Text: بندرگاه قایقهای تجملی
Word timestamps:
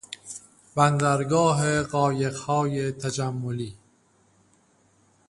بندرگاه 0.75 1.83
قایقهای 1.83 2.91
تجملی 2.91 3.77